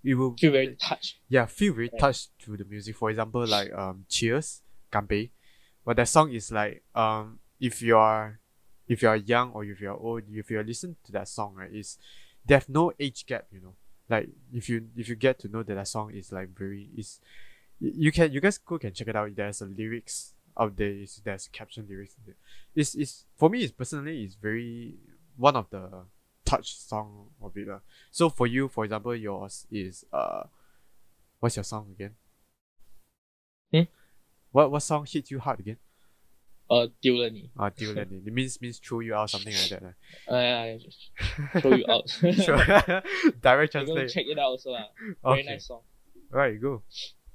[0.03, 1.15] it will Feel very touched.
[1.29, 1.99] yeah feel very Right.
[1.99, 4.61] touched through the music for example like um cheers
[4.91, 5.29] Ganpei
[5.85, 8.39] but that song is like um if you are
[8.87, 11.55] if you are young or if you are old if you listen to that song
[11.55, 11.97] right is
[12.45, 13.73] there's no age gap you know
[14.09, 17.19] like if you if you get to know that that song is like very is
[17.79, 21.47] you can you guys go can check it out there's a lyrics out there there's
[21.49, 22.37] caption lyrics in it.
[22.75, 24.95] it's it's for me it's personally it's very
[25.37, 25.89] one of the
[26.45, 27.79] touch song of it lah.
[28.11, 30.43] so for you for example yours is uh
[31.39, 32.15] what's your song again
[33.73, 33.89] Hmm?
[34.51, 35.77] what what song hit you hard again
[36.68, 37.50] 呃，丢了你。
[37.56, 39.94] uh deal it means means throw you out something like that lah.
[40.26, 40.78] 哎，
[41.60, 42.08] throw you out.
[42.08, 42.56] sure
[43.42, 44.72] direct You go translate check it out also.
[44.74, 44.88] ah.
[45.22, 45.50] Very Okay.
[45.50, 45.82] nice song.
[46.32, 46.82] Alright, go.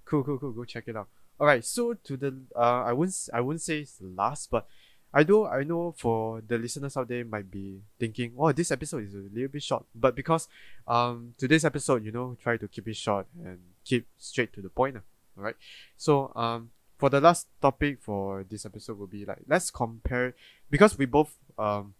[0.05, 0.51] Cool, cool, cool.
[0.53, 1.07] Go check it out.
[1.39, 4.67] Alright, so to the uh, I wouldn't s- I wouldn't say it's the last, but
[5.13, 9.03] I know I know for the listeners out there might be thinking, oh, this episode
[9.03, 9.83] is a little bit short.
[9.93, 10.47] But because
[10.87, 14.69] um today's episode, you know, try to keep it short and keep straight to the
[14.69, 14.95] point.
[14.95, 15.03] ah.
[15.37, 15.57] Alright.
[15.97, 20.34] So um for the last topic for this episode will be like let's compare
[20.70, 21.94] because we both um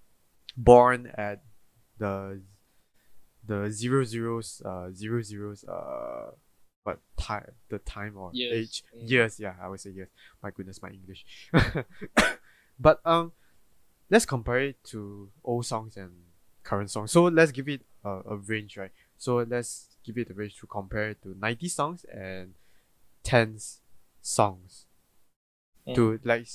[0.57, 1.43] born at
[1.99, 2.41] the
[3.47, 6.31] the zero zeros uh zero zeros uh
[6.85, 8.57] what time the time or Years.
[8.59, 9.11] age Mm.
[9.11, 10.09] years yeah i would say years
[10.43, 11.25] my goodness my english
[12.79, 13.33] but um
[14.11, 16.11] let's compare it to old songs and
[16.63, 20.35] current songs so let's give it a, a range right so let's give it a
[20.35, 22.55] range to compare it to 90 songs and
[23.25, 23.81] 10s
[24.23, 24.87] songs.
[25.95, 26.47] To like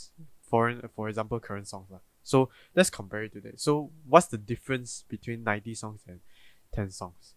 [0.41, 2.00] foreign for example current songs lah.
[2.24, 6.19] so let's compare it to that so what's the difference between 90 songs and
[6.74, 7.36] 10 songs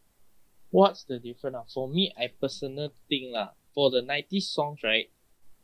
[0.70, 1.72] What's the difference?
[1.72, 5.11] For me, I personally think lah, for the 90 songs, right,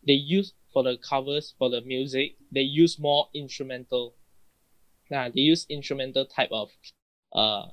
[0.06, 4.14] they use for the covers, for the music, they use more instrumental.
[5.10, 6.70] Yeah, they use instrumental type of
[7.34, 7.66] uh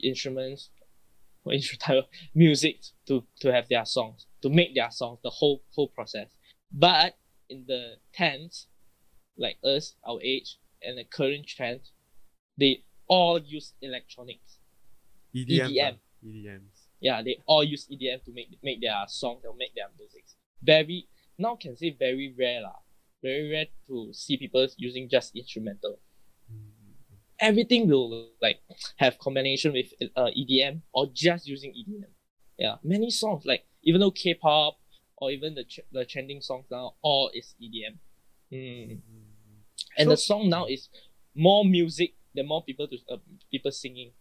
[0.00, 0.70] instruments
[1.44, 2.04] or instrument type of
[2.34, 6.28] music to to have their songs, to make their songs, the whole whole process.
[6.72, 7.16] But
[7.48, 8.66] in the tens,
[9.36, 11.80] like us, our age, and the current trend,
[12.58, 14.58] they all use electronics.
[15.34, 15.96] EDM EDM.
[16.24, 20.24] EDMs Yeah, they all use EDM to make make their songs or make their music.
[20.62, 21.08] Very
[21.38, 22.80] now can say very rare lah.
[23.22, 25.98] Very rare to see people using just instrumental.
[27.40, 28.58] Everything will like
[28.96, 32.10] have combination with uh, EDM or just using EDM.
[32.58, 34.78] Yeah, many songs like even though K-pop
[35.20, 37.98] or even the tr- the trending songs now all is EDM.
[38.52, 39.00] Mm.
[39.98, 40.88] And the song now is
[41.34, 43.16] more music than more people to uh,
[43.50, 44.12] people singing.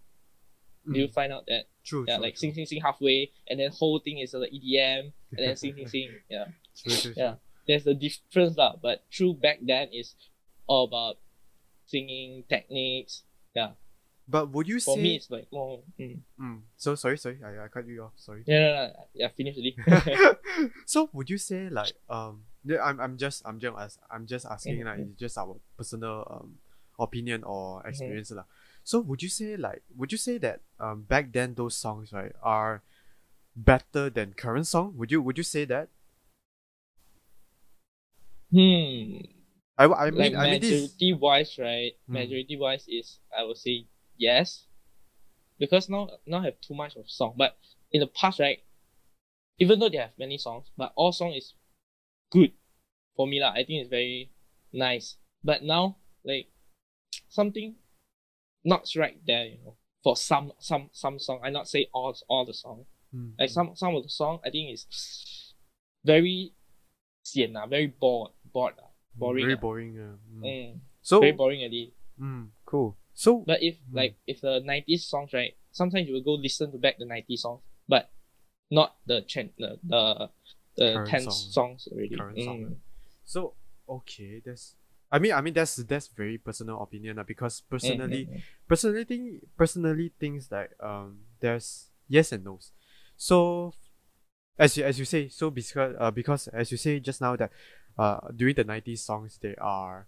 [0.92, 2.06] Do you find out that True.
[2.08, 2.40] yeah, true, like true.
[2.40, 5.88] sing sing sing halfway, and then whole thing is like EDM, and then sing sing
[5.88, 6.10] sing.
[6.30, 7.36] Yeah, True, true, yeah.
[7.68, 8.76] there's a difference lah.
[8.82, 10.16] But true back then is
[10.66, 11.18] all about
[11.86, 13.24] singing techniques.
[13.54, 13.72] Yeah,
[14.28, 15.02] But would you say for say?
[15.04, 15.80] me it's like more.
[16.00, 16.20] Mm.
[16.40, 17.40] Mm, so sorry, sorry.
[17.44, 18.12] I, I cut you off.
[18.18, 18.44] Sorry.
[18.46, 19.76] Yeah, no, no, yeah, finish already.
[20.86, 24.46] so would you say like um yeah, I'm I'm just I'm just as I'm just
[24.46, 25.12] asking like Mhm.
[25.12, 26.60] it's just our personal um
[27.00, 27.90] opinion or Mm-hmm.
[27.90, 28.44] experience lah.
[28.84, 32.34] So would you say like would you say that um back then those songs right
[32.44, 32.82] are
[33.56, 34.94] better than current song?
[34.98, 35.90] Would you would you say that?
[38.52, 39.18] hmm.
[39.78, 41.92] I, I like mean I mean this majority wise, right?
[42.08, 42.14] Hmm.
[42.14, 43.86] Majority wise is I would say
[44.18, 44.66] yes,
[45.60, 47.34] because now now have too much of song.
[47.38, 47.58] But
[47.92, 48.60] in the past, right,
[49.60, 51.54] even though they have many songs, but all song is
[52.32, 52.52] good
[53.16, 53.52] for me lah.
[53.52, 54.32] I think it's very
[54.74, 55.18] nice.
[55.44, 56.48] But now like
[57.30, 57.76] something
[58.66, 59.76] not right there, you know.
[60.04, 62.86] For some some some song, I not say all all the song.
[63.14, 64.86] Mm, Like some some of the song, I think is
[66.06, 66.54] very
[67.24, 69.46] sian lah, very bored bored lah, boring.
[69.46, 69.92] Very boring.
[70.00, 70.44] Uh, mm.
[70.44, 71.94] Mm, So very boring already.
[72.20, 72.96] mm, cool.
[73.18, 73.96] So But if Mm.
[73.98, 75.58] like if the nineties songs, right?
[75.74, 78.12] Sometimes you will go listen to back the nineties songs, but
[78.70, 80.30] not the chen the the,
[80.78, 81.34] the Current ten song.
[81.34, 82.16] songs already.
[82.16, 82.76] Current song, Mm.
[83.26, 83.54] so
[83.90, 84.76] okay, that's
[85.12, 89.04] I mean I mean that's that's very personal opinion uh, because personally Mm, mm, personally
[89.04, 92.70] think personally things like um there's yes and no's.
[93.18, 93.74] So
[94.60, 97.50] as you as you say, so because uh, because as you say just now that
[97.98, 100.06] uh during the nineties songs they are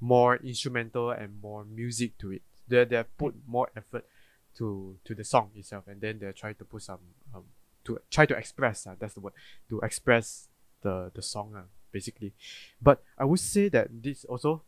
[0.00, 2.42] more instrumental and more music to it.
[2.68, 4.04] They they put more effort
[4.56, 6.98] to to the song itself and then they try to put some
[7.34, 7.44] um
[7.84, 9.32] to try to express uh, that's the word
[9.68, 10.48] to express
[10.82, 12.32] the the song uh, basically.
[12.80, 14.62] But I would say that this also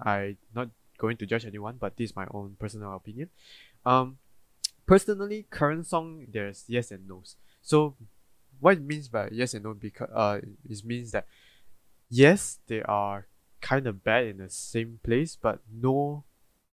[0.00, 0.68] I not
[0.98, 3.30] going to judge anyone, but this is my own personal opinion.
[3.84, 4.18] Um,
[4.86, 7.36] personally, current song there's yes and no's.
[7.62, 7.94] So,
[8.60, 11.26] what it means by yes and no because uh, it means that
[12.10, 13.26] yes they are
[13.64, 16.24] kind of bad in the same place, but no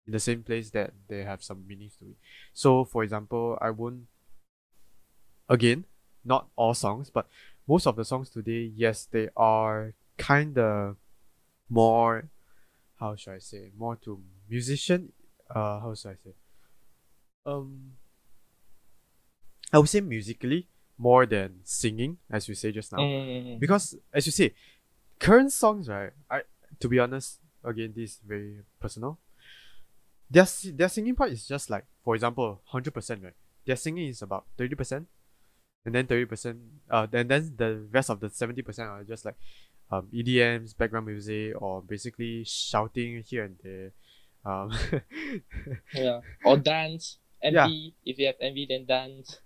[0.06, 2.16] in the same place that they have some meanings to it.
[2.54, 4.06] So, for example, I won't
[5.48, 5.84] again
[6.24, 7.26] not all songs, but
[7.66, 10.96] most of the songs today, yes, they are kind of
[11.68, 12.30] more
[13.00, 15.12] how should I say more to musician
[15.50, 16.34] uh how should I say
[17.44, 17.92] um
[19.72, 20.68] I would say musically
[20.98, 23.58] more than singing as you say just now Mm.
[23.58, 24.54] because as you say
[25.18, 26.42] current songs right I
[26.80, 29.18] to be honest again this is very personal
[30.30, 33.34] their their singing part is just like for example 100% right
[33.64, 35.06] their singing is about 30%
[35.84, 36.58] and then 30%
[36.90, 39.36] uh then then the rest of the 70% are just like
[39.90, 43.92] um EDMs background music or basically shouting here and there
[44.44, 44.72] um
[45.94, 46.20] Yeah.
[46.44, 47.18] Or dance.
[47.42, 47.68] Yeah.
[48.04, 49.40] If you have MV, then dance.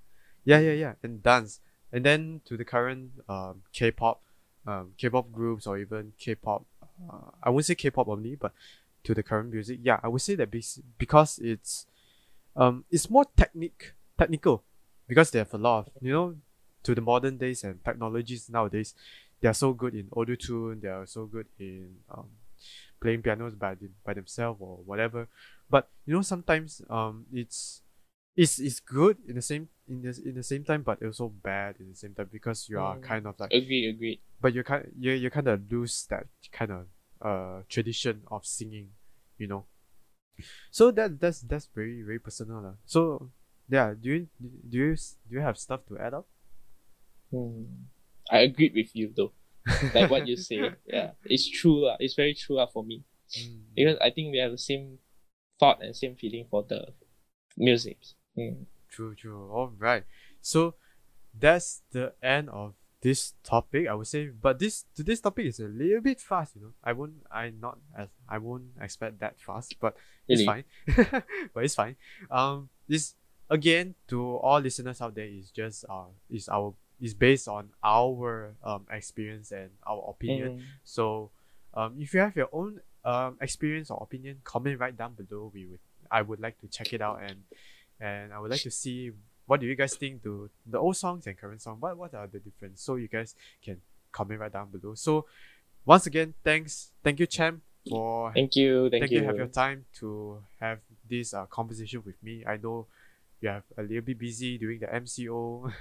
[0.44, 1.60] Yeah, yeah, yeah, and dance,
[1.92, 4.22] and then to the current um K-pop,
[4.66, 6.64] um K-pop groups or even K-pop,
[7.08, 8.52] uh, I wouldn't say K-pop only, but
[9.04, 10.50] to the current music, yeah, I would say that
[10.98, 11.86] because it's,
[12.56, 14.62] um, it's more technic technical,
[15.08, 16.34] because they have a lot of you know,
[16.82, 18.94] to the modern days and technologies nowadays,
[19.40, 22.26] they are so good in auto tune, they are so good in um,
[23.00, 25.26] playing pianos by them, by themselves or whatever,
[25.70, 27.80] but you know sometimes um it's
[28.36, 31.76] it's it's good in the same in the in the same time, but also bad
[31.80, 33.02] in the same time because you are Mm.
[33.02, 34.20] kind of like, Agreed, agreed.
[34.40, 36.86] but you kind you you kind of lose that kind of
[37.20, 38.90] uh tradition of singing,
[39.38, 39.66] you know.
[40.70, 42.74] So that that's that's very very personal lah.
[42.86, 43.30] So
[43.68, 46.26] yeah, do you do you do you have stuff to add up?
[47.30, 47.86] Hmm.
[48.30, 49.32] I agreed with you though.
[49.94, 50.70] Like what you say.
[50.86, 51.12] Yeah.
[51.26, 51.84] It's true.
[51.86, 51.96] lah.
[52.00, 53.02] It's very true lah for me.
[53.76, 54.98] Because I think we have the same
[55.58, 56.94] thought and same feeling for the
[57.58, 57.98] music.
[58.40, 58.62] Hmm.
[58.88, 59.50] True, true.
[59.50, 60.04] All right.
[60.40, 60.74] So
[61.38, 64.28] that's the end of this topic, I would say.
[64.28, 66.72] But this today's topic is a little bit fast, you know.
[66.82, 69.96] I won't I not as I won't expect that fast, but
[70.28, 70.64] it's fine.
[71.54, 71.96] but it's fine.
[72.30, 73.14] Um this
[73.48, 78.54] again to all listeners out there is just uh is our is based on our
[78.62, 80.58] um experience and our opinion.
[80.58, 80.62] Mm.
[80.84, 81.30] So,
[81.74, 85.50] um, if you have your own um experience or opinion, comment right down below.
[85.54, 87.44] We would I would like to check it out and
[88.00, 89.12] and I would like to see
[89.46, 91.78] what do you guys think to the old songs and current song.
[91.80, 92.82] What what are the difference?
[92.82, 93.80] So you guys can
[94.12, 94.94] comment right down below.
[94.94, 95.26] So,
[95.84, 98.90] once again, thanks, thank you, Champ, for Thank you.
[98.90, 99.20] Thank, thank you.
[99.20, 100.78] you have your time to have
[101.08, 102.44] this uh, conversation with me.
[102.46, 102.86] I know
[103.40, 105.72] you have a little bit busy doing the MCO.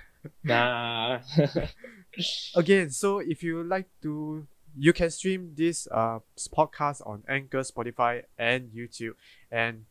[0.44, 1.20] Nah.
[2.56, 4.46] again so if you like to
[4.78, 6.20] you can stream this uh
[6.54, 9.14] podcast on anchor spotify and youtube
[9.52, 9.86] and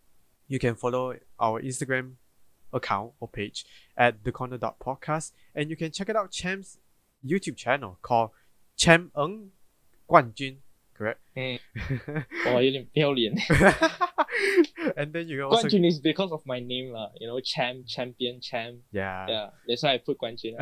[0.46, 2.14] you can follow our Instagram
[2.72, 3.64] account or page
[3.96, 6.78] at the corner dot podcast, and you can check it out Champ's
[7.24, 8.30] YouTube channel called
[8.76, 9.50] Champ Eng,
[10.08, 10.58] Guanjun,
[10.94, 11.20] correct?
[11.36, 11.58] Mm.
[12.46, 12.58] Oh,
[14.96, 17.08] and then you can also Guanjun is because of my name, la.
[17.20, 18.78] you know, champ, champion, champ.
[18.92, 19.26] Yeah.
[19.28, 19.50] Yeah.
[19.66, 20.54] That's why I put Guanjun.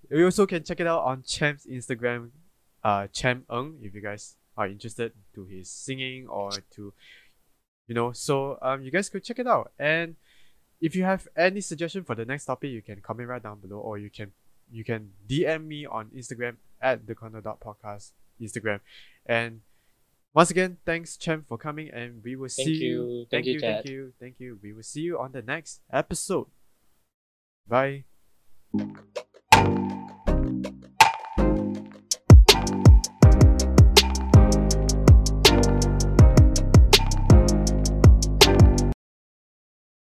[0.10, 2.30] you also can check it out on Champ's Instagram,
[2.84, 6.92] uh Champ Eng, if you guys are interested to his singing or to
[7.86, 9.72] you know, so um, you guys could check it out.
[9.78, 10.16] And
[10.80, 13.78] if you have any suggestion for the next topic, you can comment right down below,
[13.78, 14.32] or you can
[14.70, 18.10] you can DM me on Instagram at the corner dot podcast
[18.40, 18.80] Instagram.
[19.24, 19.60] And
[20.34, 23.26] once again, thanks Champ for coming, and we will Thank see you.
[23.30, 24.58] Thank Thank you, you, thank you, thank you.
[24.62, 26.48] We will see you on the next episode.
[27.66, 28.04] Bye.